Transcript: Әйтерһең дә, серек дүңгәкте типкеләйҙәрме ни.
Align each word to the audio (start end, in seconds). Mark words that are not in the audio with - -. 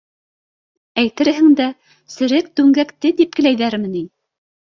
Әйтерһең 1.01 1.51
дә, 1.59 1.67
серек 2.15 2.49
дүңгәкте 2.61 3.13
типкеләйҙәрме 3.19 3.93
ни. 3.93 4.05